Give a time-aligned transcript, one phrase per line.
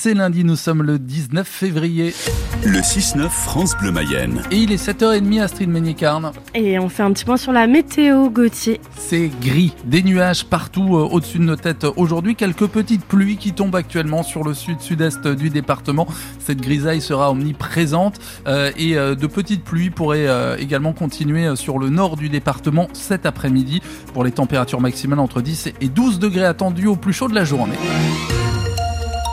[0.00, 2.14] c'est lundi, nous sommes le 19 février.
[2.64, 4.42] Le 6-9 France Bleu Mayenne.
[4.52, 6.30] Et il est 7h30 Astrid Ménicarne.
[6.54, 8.80] Et on fait un petit point sur la météo, Gauthier.
[8.96, 13.54] C'est gris, des nuages partout euh, au-dessus de nos têtes aujourd'hui, quelques petites pluies qui
[13.54, 16.06] tombent actuellement sur le sud-sud-est du département.
[16.38, 20.28] Cette grisaille sera omniprésente euh, et euh, de petites pluies pourraient
[20.60, 23.82] également continuer sur le nord du département cet après-midi
[24.14, 27.44] pour les températures maximales entre 10 et 12 degrés attendus au plus chaud de la
[27.44, 27.74] journée.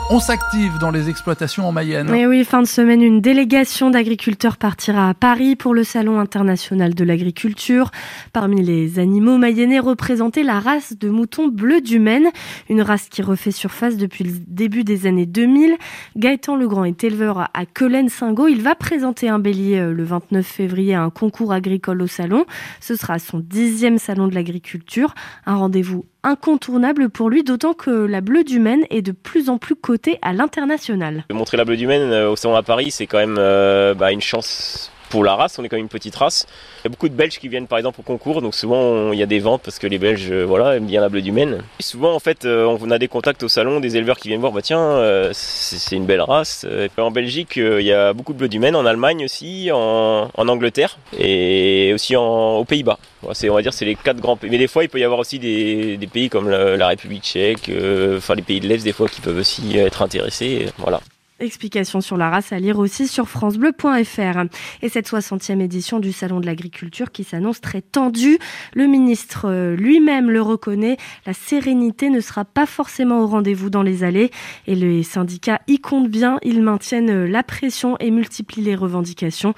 [0.08, 2.14] On s'active dans les exploitations en Mayenne.
[2.14, 6.94] Et oui, fin de semaine, une délégation d'agriculteurs partira à Paris pour le Salon international
[6.94, 7.90] de l'agriculture.
[8.32, 12.28] Parmi les animaux mayennais représentés, la race de mouton bleu du Maine,
[12.70, 15.76] une race qui refait surface depuis le début des années 2000.
[16.14, 18.46] Gaëtan Legrand est éleveur à Quelen-Singo.
[18.46, 22.46] Il va présenter un bélier euh, le 29 février à un concours agricole au Salon.
[22.80, 25.16] Ce sera son dixième Salon de l'agriculture.
[25.46, 29.58] Un rendez-vous incontournable pour lui, d'autant que la Bleue du Maine est de plus en
[29.58, 31.24] plus cotée à l'international.
[31.32, 34.12] Montrer la Bleue du Maine euh, au salon à Paris, c'est quand même euh, bah,
[34.12, 36.46] une chance pour la race, on est quand même une petite race.
[36.80, 39.18] Il y a beaucoup de Belges qui viennent par exemple au concours, donc souvent il
[39.18, 41.32] y a des ventes parce que les Belges euh, voilà, aiment bien la bleue du
[41.32, 41.62] Maine.
[41.80, 44.52] souvent en fait euh, on a des contacts au salon, des éleveurs qui viennent voir,
[44.52, 46.66] bah tiens euh, c'est une belle race.
[46.98, 50.98] En Belgique il y a beaucoup de bleu du Maine, en Allemagne aussi, en, Angleterre
[51.18, 52.98] et aussi en, aux Pays-Bas.
[53.22, 54.50] on va dire c'est les quatre grands pays.
[54.50, 57.70] Mais des fois il peut y avoir aussi des, pays comme la, République tchèque,
[58.16, 60.66] enfin les pays de l'Est des fois qui peuvent aussi être intéressés.
[60.78, 61.00] Voilà.
[61.38, 64.44] Explication sur la race à lire aussi sur francebleu.fr.
[64.80, 68.38] Et cette 60e édition du Salon de l'agriculture qui s'annonce très tendue.
[68.72, 70.96] Le ministre euh, lui-même le reconnaît.
[71.26, 74.30] La sérénité ne sera pas forcément au rendez-vous dans les allées.
[74.66, 76.38] Et les syndicats y comptent bien.
[76.42, 79.52] Ils maintiennent euh, la pression et multiplient les revendications.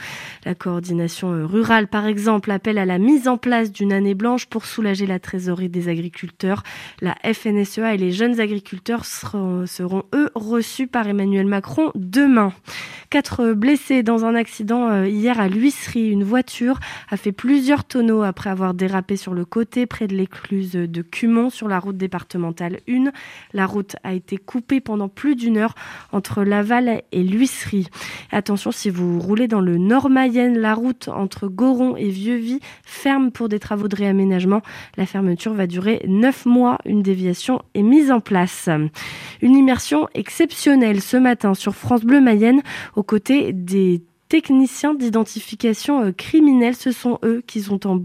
[0.44, 4.46] La coordination euh, rurale, par exemple, appelle à la mise en place d'une année blanche
[4.46, 6.64] pour soulager la trésorerie des agriculteurs.
[7.02, 12.52] La FNSEA et les jeunes agriculteurs seront, seront eux, reçus par Emmanuel Macron demain.
[13.11, 16.10] Quatre blessés dans un accident euh, hier à l'huisserie.
[16.10, 16.78] Une voiture
[17.10, 21.48] a fait plusieurs tonneaux après avoir dérapé sur le côté près de l'écluse de Cumont
[21.48, 23.10] sur la route départementale 1.
[23.54, 25.75] La route a été coupée pendant plus d'une heure
[26.12, 27.88] entre Laval et l'huisserie.
[28.31, 33.31] Attention, si vous roulez dans le Nord Mayenne, la route entre Goron et Vieux-Vie ferme
[33.31, 34.60] pour des travaux de réaménagement.
[34.98, 36.76] La fermeture va durer neuf mois.
[36.84, 38.69] Une déviation est mise en place.
[39.41, 42.62] Une immersion exceptionnelle ce matin sur France Bleu Mayenne
[42.96, 46.75] aux côtés des techniciens d'identification euh, criminelle.
[46.75, 48.00] Ce sont eux qui sont en,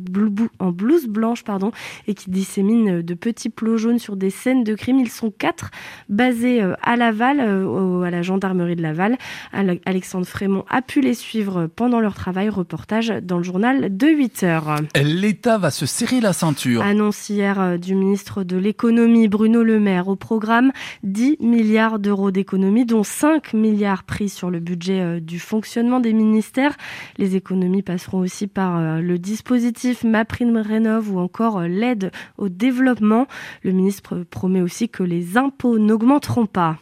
[0.60, 1.72] en blouse blanche pardon,
[2.08, 5.00] et qui disséminent euh, de petits plots jaunes sur des scènes de crime.
[5.00, 5.72] Ils sont quatre,
[6.10, 9.18] basés euh, à Laval, à la gendarmerie de Laval.
[9.52, 12.50] Alexandre Frémont a pu les suivre pendant leur travail.
[12.50, 14.76] Reportage dans le journal de 8 heures.
[14.96, 16.82] L'État va se serrer la ceinture.
[16.82, 20.72] Annonce hier du ministre de l'économie Bruno Le Maire au programme
[21.04, 26.76] 10 milliards d'euros d'économies, dont 5 milliards pris sur le budget du fonctionnement des ministères.
[27.18, 33.28] Les économies passeront aussi par euh, le dispositif MaPrimeRénov ou encore euh, l'aide au développement.
[33.64, 36.78] Le ministre promet aussi que les impôts n'augmenteront pas.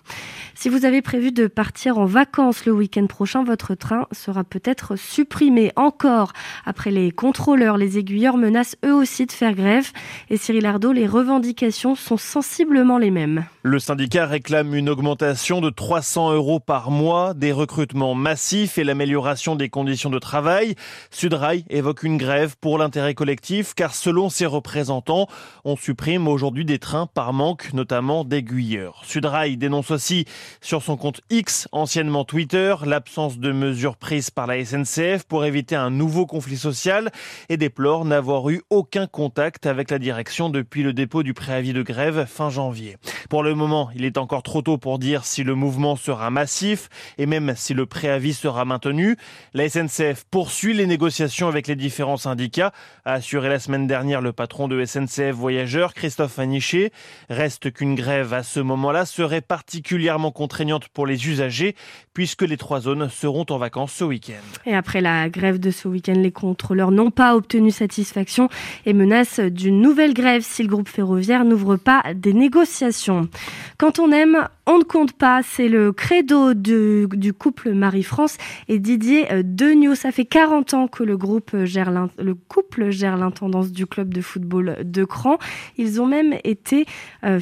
[0.62, 4.96] Si vous avez prévu de partir en vacances le week-end prochain, votre train sera peut-être
[4.96, 6.34] supprimé encore.
[6.68, 9.90] Après les contrôleurs, les aiguilleurs menacent eux aussi de faire grève.
[10.30, 13.44] Et Cyril Ardo, les revendications sont sensiblement les mêmes.
[13.64, 19.56] Le syndicat réclame une augmentation de 300 euros par mois, des recrutements massifs et l'amélioration
[19.56, 20.76] des conditions de travail.
[21.10, 25.26] Sudrail évoque une grève pour l'intérêt collectif car selon ses représentants,
[25.66, 29.02] on supprime aujourd'hui des trains par manque, notamment d'aiguilleurs.
[29.06, 30.26] Sudrail dénonce aussi
[30.60, 35.76] sur son compte X, anciennement Twitter, l'absence de mesures prises par la SNCF pour éviter
[35.76, 37.12] un nouveau conflit social
[37.50, 41.82] et déplore n'avoir eu aucun contact avec la direction depuis le dépôt du préavis de
[41.82, 42.98] grève fin janvier.
[43.30, 46.90] Pour le moment, il est encore trop tôt pour dire si le mouvement sera massif
[47.18, 49.18] et même si le préavis sera maintenu.
[49.54, 52.74] La SNCF poursuit les négociations avec les différents syndicats,
[53.06, 56.92] a assuré la semaine dernière le patron de SNCF Voyageurs, Christophe Aniché.
[57.30, 61.76] Reste qu'une grève à ce moment-là serait particulièrement contraignante pour les usagers
[62.16, 64.42] puisque les trois zones seront en vacances ce week-end.
[64.66, 68.50] Et après la grève de ce week-end, les contrôleurs n'ont pas obtenu satisfaction
[68.88, 73.30] et menacent d'une nouvelle grève si le groupe ferroviaire n'ouvre pas des négociations.
[73.78, 78.38] Quand on aime, on ne compte pas, c'est le credo du, couple Marie-France
[78.68, 79.96] et Didier euh, Degnaud.
[79.96, 85.40] Ça fait 40 ans que le couple gère l'intendance du club de football de Cran.
[85.78, 86.86] Ils ont même été
[87.24, 87.40] euh,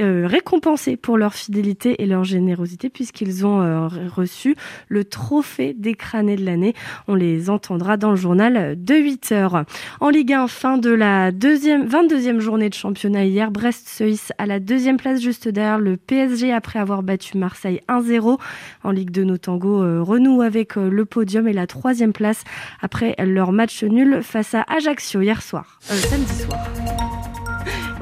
[0.00, 4.54] euh, récompensés pour leur fidélité et leur générosité puisqu'ils ont reçu
[4.88, 6.74] le trophée d'écrané de l'année.
[7.08, 9.64] On les entendra dans le journal de 8 heures.
[10.00, 14.32] En Ligue 1, fin de la deuxième, 22e journée de championnat hier, Brest se hisse
[14.38, 18.38] à la deuxième place juste derrière le PSG Après avoir battu Marseille 1-0.
[18.82, 22.44] En Ligue de Notango, renoue avec le podium et la troisième place
[22.80, 26.83] après leur match nul face à Ajaccio hier soir, samedi soir.